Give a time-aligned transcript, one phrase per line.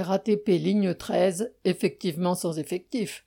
[0.00, 3.26] RATP ligne 13, effectivement sans effectif.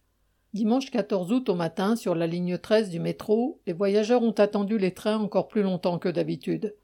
[0.53, 4.77] Dimanche 14 août au matin, sur la ligne 13 du métro, les voyageurs ont attendu
[4.77, 6.75] les trains encore plus longtemps que d'habitude.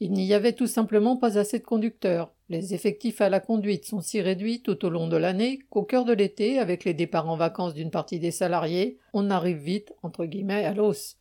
[0.00, 2.30] Il n'y avait tout simplement pas assez de conducteurs.
[2.50, 6.04] Les effectifs à la conduite sont si réduits tout au long de l'année qu'au cœur
[6.04, 10.26] de l'été, avec les départs en vacances d'une partie des salariés, on arrive vite, entre
[10.26, 11.16] guillemets, à l'os.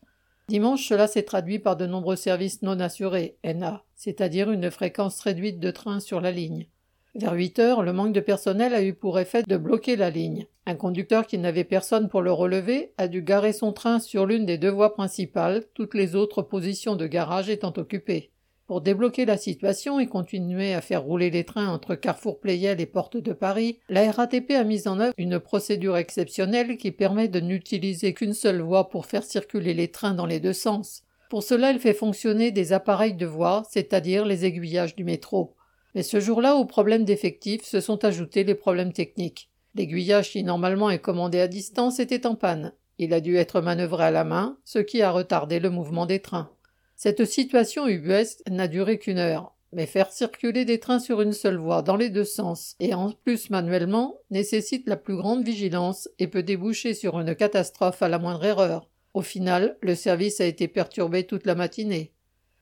[0.50, 5.60] Dimanche, cela s'est traduit par de nombreux services non assurés, NA, c'est-à-dire une fréquence réduite
[5.60, 6.68] de trains sur la ligne.
[7.16, 10.48] Vers 8 heures, le manque de personnel a eu pour effet de bloquer la ligne.
[10.66, 14.46] Un conducteur qui n'avait personne pour le relever a dû garer son train sur l'une
[14.46, 18.32] des deux voies principales, toutes les autres positions de garage étant occupées.
[18.68, 22.86] Pour débloquer la situation et continuer à faire rouler les trains entre Carrefour Pleyel et
[22.86, 27.40] Porte de Paris, la RATP a mis en œuvre une procédure exceptionnelle qui permet de
[27.40, 31.04] n'utiliser qu'une seule voie pour faire circuler les trains dans les deux sens.
[31.30, 35.56] Pour cela, elle fait fonctionner des appareils de voie, c'est-à-dire les aiguillages du métro.
[35.96, 39.50] Mais ce jour-là, aux problèmes d'effectifs se sont ajoutés les problèmes techniques.
[39.76, 42.74] L'aiguillage qui normalement est commandé à distance était en panne.
[42.98, 46.20] Il a dû être manœuvré à la main, ce qui a retardé le mouvement des
[46.20, 46.52] trains.
[46.96, 51.58] Cette situation ubuesque n'a duré qu'une heure, mais faire circuler des trains sur une seule
[51.58, 56.28] voie dans les deux sens et en plus manuellement nécessite la plus grande vigilance et
[56.28, 58.90] peut déboucher sur une catastrophe à la moindre erreur.
[59.14, 62.15] Au final, le service a été perturbé toute la matinée.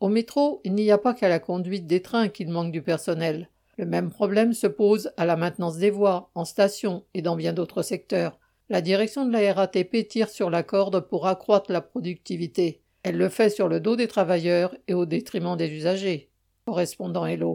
[0.03, 3.47] Au métro, il n'y a pas qu'à la conduite des trains qu'il manque du personnel.
[3.77, 7.53] Le même problème se pose à la maintenance des voies, en station et dans bien
[7.53, 8.37] d'autres secteurs.
[8.67, 12.81] La direction de la RATP tire sur la corde pour accroître la productivité.
[13.03, 16.29] Elle le fait sur le dos des travailleurs et au détriment des usagers.
[16.65, 17.51] Correspondant Hello.